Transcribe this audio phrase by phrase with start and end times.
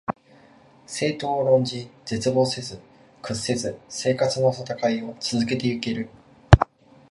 [0.87, 2.79] 政党を論じ、絶望せず、
[3.21, 6.09] 屈せず生活のたたかいを続けて行ける